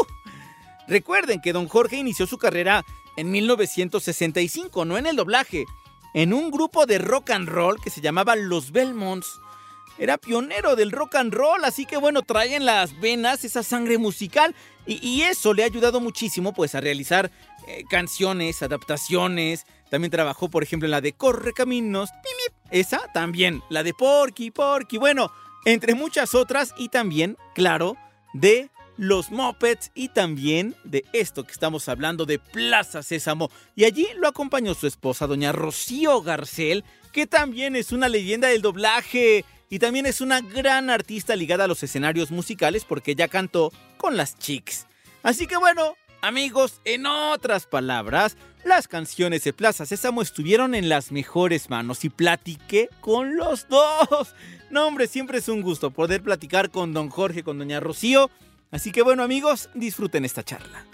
Recuerden 0.88 1.42
que 1.42 1.52
Don 1.52 1.68
Jorge 1.68 1.98
inició 1.98 2.28
su 2.28 2.38
carrera 2.38 2.86
en 3.18 3.30
1965, 3.30 4.86
no 4.86 4.98
en 4.98 5.06
el 5.06 5.18
doblaje, 5.18 5.66
en 6.14 6.32
un 6.32 6.50
grupo 6.50 6.86
de 6.86 6.98
rock 6.98 7.32
and 7.32 7.50
roll 7.50 7.82
que 7.82 7.90
se 7.90 8.00
llamaba 8.00 8.38
Los 8.38 8.72
Belmonts. 8.72 9.42
Era 9.98 10.18
pionero 10.18 10.76
del 10.76 10.92
rock 10.92 11.16
and 11.16 11.34
roll, 11.34 11.64
así 11.64 11.86
que 11.86 11.98
bueno, 11.98 12.22
trae 12.22 12.56
en 12.56 12.66
las 12.66 13.00
venas 13.00 13.46
esa 13.46 13.64
sangre 13.64 13.98
musical 13.98 14.54
y, 14.88 15.22
eso 15.24 15.54
le 15.54 15.64
ha 15.64 15.66
ayudado 15.66 16.00
muchísimo 16.00 16.54
pues 16.54 16.76
a 16.76 16.82
realizar 16.82 17.32
eh, 17.68 17.84
canciones, 17.90 18.62
adaptaciones. 18.62 19.66
También 19.90 20.12
trabajó, 20.12 20.50
por 20.50 20.62
ejemplo, 20.62 20.86
en 20.86 20.92
la 20.92 21.02
de 21.02 21.14
Corre 21.14 21.54
Caminos, 21.54 22.10
esa 22.70 23.00
también, 23.14 23.64
la 23.70 23.84
de 23.84 23.94
Porky, 23.94 24.52
Porky, 24.52 24.98
bueno, 24.98 25.32
entre 25.66 25.96
muchas 25.96 26.36
otras 26.36 26.74
y 26.78 26.90
también, 26.90 27.38
claro, 27.56 27.98
de 28.34 28.70
los 28.98 29.32
Muppets 29.32 29.92
y 29.94 30.10
también 30.10 30.76
de 30.84 31.04
esto 31.14 31.44
que 31.44 31.52
estamos 31.52 31.90
hablando 31.90 32.26
de 32.26 32.40
Plaza 32.40 33.04
Sésamo. 33.04 33.50
Y 33.76 33.86
allí 33.86 34.08
lo 34.18 34.28
acompañó 34.28 34.74
su 34.74 34.88
esposa, 34.88 35.28
doña 35.28 35.52
Rocío 35.52 36.22
Garcel, 36.22 36.84
que 37.12 37.28
también 37.28 37.76
es 37.76 37.92
una 37.92 38.10
leyenda 38.10 38.48
del 38.50 38.62
doblaje 38.62 39.46
y 39.70 39.80
también 39.80 40.06
es 40.06 40.22
una 40.22 40.42
gran 40.42 40.90
artista 40.90 41.36
ligada 41.36 41.66
a 41.66 41.68
los 41.68 41.84
escenarios 41.84 42.32
musicales 42.32 42.86
porque 42.86 43.12
ella 43.12 43.28
cantó 43.28 43.72
con 43.98 44.18
las 44.18 44.38
Chicks. 44.38 44.88
Así 45.24 45.48
que 45.48 45.58
bueno, 45.58 45.96
Amigos, 46.26 46.82
en 46.86 47.06
otras 47.06 47.68
palabras, 47.68 48.36
las 48.64 48.88
canciones 48.88 49.44
de 49.44 49.54
Plaza 49.54 49.86
Sésamo 49.86 50.24
estuvieron 50.24 50.74
en 50.74 50.90
las 50.90 51.12
mejores 51.12 51.70
manos 51.70 52.04
y 52.04 52.10
platiqué 52.10 52.90
con 53.00 53.38
los 53.38 53.68
dos. 53.68 54.34
No, 54.72 54.88
hombre, 54.88 55.06
siempre 55.06 55.38
es 55.38 55.48
un 55.48 55.62
gusto 55.62 55.92
poder 55.92 56.24
platicar 56.24 56.72
con 56.72 56.92
don 56.92 57.10
Jorge, 57.10 57.44
con 57.44 57.60
doña 57.60 57.80
Rocío. 57.80 58.32
Así 58.72 58.92
que 58.92 59.04
bueno, 59.04 59.22
amigos, 59.22 59.70
disfruten 59.76 60.26
esta 60.26 60.42
charla. 60.44 60.88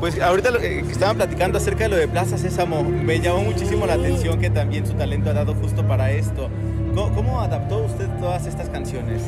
Pues 0.00 0.20
ahorita 0.20 0.50
lo 0.50 0.60
que 0.60 0.80
estaban 0.80 1.16
platicando 1.16 1.56
acerca 1.58 1.84
de 1.84 1.88
lo 1.90 1.96
de 1.96 2.06
Plaza 2.06 2.36
Sésamo, 2.36 2.82
me 2.84 3.18
llamó 3.20 3.44
muchísimo 3.44 3.86
la 3.86 3.94
atención 3.94 4.38
que 4.38 4.50
también 4.50 4.86
su 4.86 4.92
talento 4.92 5.30
ha 5.30 5.32
dado 5.32 5.54
justo 5.54 5.86
para 5.86 6.10
esto. 6.10 6.50
¿Cómo, 6.94 7.14
cómo 7.14 7.40
adaptó 7.40 7.78
usted 7.84 8.06
todas 8.20 8.46
estas 8.46 8.68
canciones? 8.68 9.22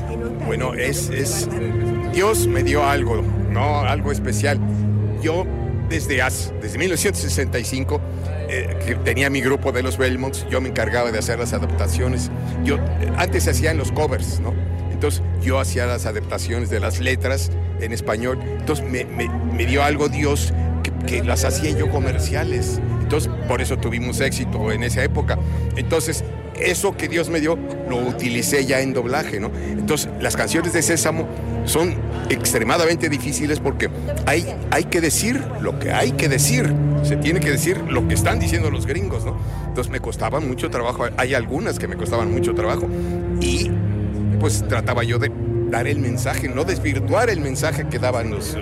Bueno, 0.47 0.75
es, 0.75 1.09
es. 1.11 1.49
Dios 2.13 2.47
me 2.47 2.63
dio 2.63 2.85
algo, 2.85 3.23
¿no? 3.51 3.81
Algo 3.81 4.13
especial. 4.13 4.59
Yo, 5.23 5.47
desde, 5.89 6.21
as- 6.23 6.53
desde 6.61 6.79
1965, 6.79 8.01
eh, 8.51 8.77
que 8.87 8.95
tenía 8.97 9.31
mi 9.31 9.41
grupo 9.41 9.73
de 9.73 9.83
los 9.83 9.97
Belmonts, 9.99 10.47
yo 10.51 10.61
me 10.61 10.69
encargaba 10.69 11.11
de 11.13 11.19
hacer 11.19 11.39
las 11.39 11.53
adaptaciones. 11.55 12.31
Yo, 12.65 12.77
eh, 12.77 13.11
antes 13.17 13.45
se 13.45 13.51
hacían 13.51 13.77
los 13.79 13.91
covers, 13.93 14.41
¿no? 14.41 14.53
Entonces, 14.93 15.23
yo 15.43 15.59
hacía 15.61 15.87
las 15.87 16.07
adaptaciones 16.07 16.71
de 16.71 16.81
las 16.81 17.01
letras 17.01 17.51
en 17.81 17.93
español. 17.93 18.39
Entonces, 18.59 18.85
me, 18.89 19.05
me- 19.05 19.29
me 19.29 19.67
dio 19.67 19.83
algo 19.83 20.09
Dios 20.09 20.53
que, 20.83 20.93
que 21.07 21.25
las 21.25 21.45
hacía 21.45 21.71
yo 21.71 21.91
comerciales. 21.91 22.81
Entonces, 23.03 23.31
por 23.49 23.61
eso 23.61 23.79
tuvimos 23.79 24.21
éxito 24.21 24.71
en 24.73 24.83
esa 24.83 25.03
época. 25.03 25.39
Entonces, 25.77 26.25
eso 26.61 26.97
que 26.97 27.09
Dios 27.09 27.31
me 27.31 27.41
dio 27.41 27.57
lo 27.89 27.99
utilicé 27.99 28.67
ya 28.67 28.81
en 28.81 28.93
doblaje, 28.93 29.39
¿no? 29.41 29.51
Entonces, 29.71 30.11
las 30.21 30.37
canciones 30.37 30.73
de 30.73 30.83
Sésamo 30.83 31.27
son 31.65 31.95
extremadamente 32.31 33.09
difíciles 33.09 33.61
porque 33.61 33.89
hay, 34.27 34.45
hay 34.71 34.85
que 34.85 35.01
decir 35.01 35.43
lo 35.61 35.79
que 35.79 35.93
hay 35.93 36.13
que 36.13 36.29
decir. 36.29 36.73
Se 37.05 37.17
tiene 37.17 37.39
que 37.41 37.51
decir 37.53 37.79
lo 37.89 38.09
que 38.09 38.15
están 38.15 38.41
diciendo 38.41 38.71
los 38.71 38.87
gringos, 38.87 39.25
¿no? 39.25 39.37
Entonces 39.69 39.91
me 39.91 40.01
costaban 40.01 40.47
mucho 40.49 40.69
trabajo. 40.69 41.05
Hay 41.17 41.35
algunas 41.35 41.79
que 41.79 41.87
me 41.87 41.95
costaban 41.97 42.33
mucho 42.33 42.55
trabajo. 42.55 42.89
Y 43.41 43.71
pues 44.41 44.67
trataba 44.69 45.05
yo 45.05 45.19
de 45.19 45.31
dar 45.71 45.87
el 45.87 45.99
mensaje, 45.99 46.49
no 46.49 46.65
desvirtuar 46.65 47.31
el 47.31 47.41
mensaje 47.41 47.87
que 47.89 47.99
daban 47.99 48.31
los, 48.31 48.57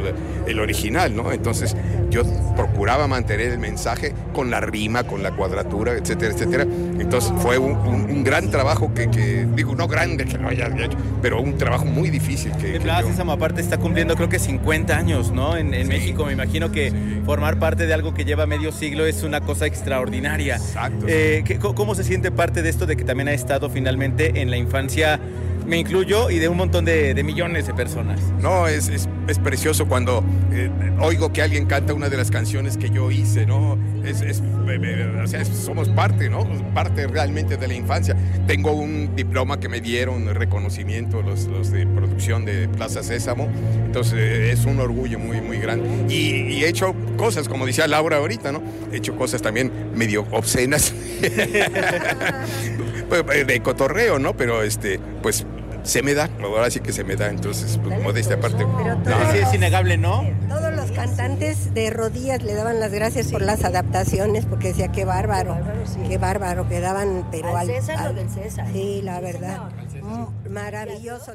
el 0.47 0.59
original, 0.61 1.15
¿no? 1.15 1.33
Entonces 1.33 1.77
yo 2.11 2.23
procuraba 2.57 3.07
mantener 3.07 3.51
el 3.53 3.59
mensaje 3.59 4.13
con 4.33 4.51
la 4.51 4.61
rima, 4.61 5.05
con 5.05 5.23
la 5.23 5.31
cuadratura, 5.33 5.93
etcétera, 5.93 6.33
etcétera. 6.33 6.63
Entonces 6.99 7.33
fue 7.39 7.59
un, 7.59 7.73
un- 7.77 8.11
un 8.11 8.25
gran 8.25 8.51
trabajo 8.51 8.93
que, 8.95 9.09
que, 9.11 9.47
digo, 9.55 9.75
no 9.75 9.87
grande 9.89 10.25
que 10.25 10.39
lo 10.39 10.49
haya 10.49 10.67
hecho, 10.69 10.97
pero 11.23 11.41
un 11.41 11.57
trabajo 11.59 11.85
muy 11.85 12.11
difícil 12.11 12.53
que, 12.53 12.73
que 12.75 12.81
Plaza 12.81 13.25
yo- 13.25 13.33
aparte 13.33 13.61
está 13.61 13.79
cumpliendo 13.79 14.17
creo 14.17 14.29
que 14.29 14.39
50 14.39 14.97
años, 14.97 15.31
¿no? 15.33 15.57
En, 15.57 15.75
en 15.75 15.89
México 15.89 16.25
me 16.25 16.33
imagino 16.33 16.71
que 16.73 16.93
formar 17.25 17.59
parte 17.59 17.87
de 17.87 17.95
algo 17.95 18.15
que 18.15 18.25
lleva 18.25 18.47
medio 18.47 18.73
siglo 18.73 19.07
es 19.07 19.23
una 19.23 19.41
cosa 19.41 19.67
extraordinaria. 19.67 20.57
Exacto. 20.57 21.07
Eh, 21.09 21.43
¿qué- 21.45 21.59
co- 21.59 21.75
¿Cómo 21.75 21.95
se 21.95 22.05
siente 22.05 22.31
parte 22.31 22.63
de 22.63 22.69
esto 22.71 22.87
de 22.87 22.97
que 22.97 23.05
también 23.05 23.29
ha 23.29 23.33
estado 23.33 23.69
finalmente 23.71 24.41
en 24.41 24.51
la 24.51 24.57
infancia, 24.57 25.19
me 25.67 25.79
incluyo, 25.79 26.31
y 26.31 26.39
de 26.39 26.49
un 26.49 26.57
montón 26.57 26.85
de, 26.85 27.15
millones 27.25 27.67
de 27.67 27.75
personas? 27.75 28.21
No, 28.41 28.69
es, 28.69 28.89
es, 28.89 29.09
precioso 29.43 29.87
cuando 29.87 30.23
eh, 30.53 30.71
oigo 31.01 31.33
que 31.33 31.43
alguien 31.43 31.67
canta 31.67 31.93
una 31.93 32.09
de 32.09 32.17
las 32.17 32.31
canciones 32.31 32.77
que 32.77 32.91
yo 32.91 33.11
hice, 33.11 33.45
¿no? 33.47 33.77
Es, 34.05 34.23
es- 34.23 34.43
somos 35.49 35.89
parte, 35.89 36.31
¿no? 36.31 36.47
Parte 36.75 37.07
realmente 37.09 37.57
de 37.57 37.67
la 37.69 37.75
infancia. 37.75 38.17
Tengo 38.47 38.73
un 38.73 39.15
diploma 39.17 39.59
que 39.59 39.69
me 39.69 39.81
dieron, 39.81 40.33
reconocimiento, 40.35 41.23
los, 41.23 41.45
los 41.47 41.71
de 41.73 41.87
producción 41.87 42.45
de 42.45 42.69
Plaza 42.69 43.03
Sésamo. 43.03 43.49
Entonces 43.85 44.15
eh, 44.15 44.53
es 44.53 44.65
un 44.65 44.79
orgullo 44.81 45.19
muy, 45.19 45.41
muy 45.41 45.59
grande. 45.59 45.89
Y, 46.09 46.53
y 46.55 46.65
he 46.65 46.69
hecho 46.69 46.95
cosas, 47.17 47.49
como 47.49 47.67
decía 47.67 47.87
Laura 47.89 48.19
ahorita, 48.19 48.53
¿no? 48.53 48.63
He 48.93 48.97
hecho 48.99 49.17
cosas 49.17 49.43
también 49.43 49.73
medio 49.95 50.27
obscenas. 50.31 50.95
Pues, 53.09 53.23
eh, 53.35 53.45
de 53.45 53.61
cotorreo, 53.61 54.19
¿no? 54.19 54.37
Pero 54.37 54.63
este, 54.65 54.99
pues 55.23 55.47
se 55.87 56.03
me 56.03 56.15
da, 56.15 56.29
ahora 56.43 56.69
sí 56.69 56.81
que 56.81 56.93
se 56.93 57.05
me 57.05 57.15
da, 57.15 57.29
entonces, 57.29 57.79
pues, 57.83 58.03
modestia 58.03 58.37
aparte. 58.37 58.65
No, 58.65 59.33
Sí, 59.33 59.39
es 59.39 59.55
innegable, 59.55 59.97
¿no? 59.97 60.25
Todos 60.49 60.75
los 60.75 60.91
cantantes 60.91 61.73
de 61.75 61.91
rodillas 61.91 62.43
le 62.43 62.55
daban 62.55 62.81
las 62.81 62.91
gracias 62.93 63.31
por 63.31 63.41
las 63.41 63.65
adaptaciones, 63.65 64.47
porque 64.47 64.69
decía 64.69 64.89
qué 64.89 65.05
bárbaro, 65.05 65.57
qué 66.09 66.19
bárbaro, 66.19 66.69
quedaban, 66.69 67.29
pero 67.31 67.57
Al 67.57 67.69
César 67.69 68.05
lo 68.09 68.15
del 68.15 68.29
César. 68.29 68.67
Sí, 68.73 69.01
la 69.03 69.21
verdad. 69.21 69.71
Mm, 70.03 70.53
Maravilloso. 70.53 71.33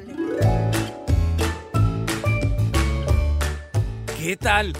¿Qué 4.19 4.35
tal? 4.37 4.73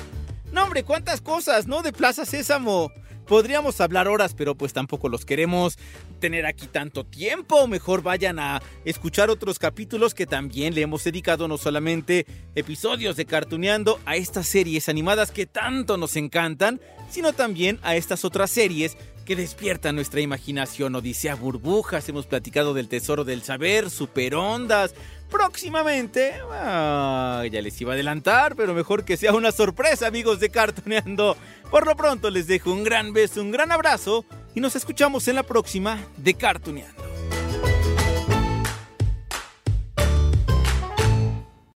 No, 0.51 0.63
hombre, 0.65 0.84
cuántas 0.84 1.21
cosas, 1.21 1.65
¿no? 1.65 1.81
De 1.81 1.93
Plaza 1.93 2.25
Sésamo. 2.25 2.91
Podríamos 3.32 3.80
hablar 3.80 4.10
horas, 4.10 4.34
pero 4.34 4.56
pues 4.56 4.74
tampoco 4.74 5.08
los 5.08 5.24
queremos 5.24 5.78
tener 6.20 6.46
aquí 6.46 6.67
tanto 6.67 7.06
tiempo. 7.06 7.65
Mejor 7.65 8.04
vayan 8.04 8.39
a 8.39 8.62
escuchar 8.84 9.30
otros 9.30 9.58
capítulos 9.58 10.13
que 10.13 10.26
también 10.26 10.76
le 10.76 10.82
hemos 10.82 11.06
dedicado 11.06 11.48
no 11.48 11.58
solamente 11.58 12.26
episodios 12.56 13.15
de 13.15 13.24
Cartuneando 13.24 14.02
a 14.06 14.17
estas 14.17 14.48
series 14.50 14.89
animadas 14.89 15.32
que 15.32 15.46
tanto 15.46 15.96
nos 15.96 16.17
encantan, 16.17 16.82
sino 17.10 17.32
también 17.32 17.80
a 17.84 17.96
estas 17.96 18.26
otras 18.26 18.52
series 18.52 18.98
que 19.24 19.38
despiertan 19.38 19.96
nuestra 19.96 20.20
imaginación. 20.20 20.94
Odisea 20.96 21.36
Burbujas, 21.36 22.10
hemos 22.10 22.26
platicado 22.26 22.74
del 22.74 22.89
Tesoro 22.89 23.24
del 23.24 23.44
Saber, 23.44 23.89
Superondas. 23.89 24.94
Próximamente, 25.32 26.34
ah, 26.52 27.46
ya 27.50 27.62
les 27.62 27.80
iba 27.80 27.94
a 27.94 27.96
adelantar, 27.96 28.56
pero 28.58 28.74
mejor 28.74 29.06
que 29.06 29.15
sea 29.15 29.34
una 29.34 29.54
sorpresa, 29.54 30.06
amigos 30.06 30.41
de 30.41 30.50
Cartoneando. 30.50 31.38
Por 31.72 31.88
lo 31.88 31.96
pronto 31.96 32.30
les 32.30 32.48
dejo 32.48 32.72
un 32.72 32.84
gran 32.84 33.13
beso, 33.13 33.41
un 33.41 33.52
gran 33.52 33.72
abrazo 33.72 34.26
y 34.54 34.60
nos 34.60 34.76
escuchamos 34.76 35.28
en 35.30 35.36
la 35.36 35.44
próxima 35.44 35.98
de 36.17 36.34
Cartoneando. 36.34 37.11